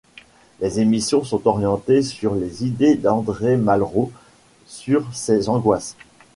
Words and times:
Les 0.61 0.79
émissions 0.79 1.23
sont 1.23 1.47
orientées 1.47 2.01
sur 2.01 2.33
les 2.33 2.65
idées 2.65 2.95
d'André 2.95 3.55
Malraux, 3.55 4.11
sur 4.65 5.05
ses 5.13 5.47
angoisses. 5.47 5.95